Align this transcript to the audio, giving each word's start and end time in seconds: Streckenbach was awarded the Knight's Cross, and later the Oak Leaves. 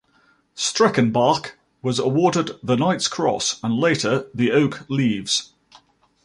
Streckenbach 0.55 1.51
was 1.83 1.99
awarded 1.99 2.57
the 2.63 2.75
Knight's 2.75 3.07
Cross, 3.07 3.59
and 3.63 3.75
later 3.77 4.25
the 4.33 4.51
Oak 4.51 4.83
Leaves. 4.89 5.51